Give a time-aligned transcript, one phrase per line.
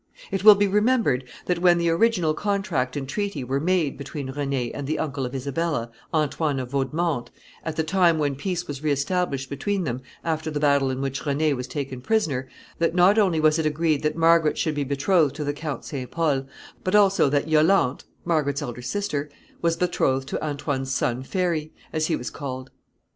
[0.31, 4.71] It will be remembered that when the original contract and treaty were made between René
[4.73, 7.29] and the uncle of Isabella, Antoine of Vaudemonte,
[7.63, 11.21] at the time when peace was re established between them, after the battle in which
[11.21, 15.35] René was taken prisoner, that not only was it agreed that Margaret should be betrothed
[15.35, 16.09] to the Count St.
[16.09, 16.47] Pol,
[16.83, 19.29] but also that Yolante, Margaret's elder sister,
[19.61, 22.71] was betrothed to Antoine's son Ferry, as he was called.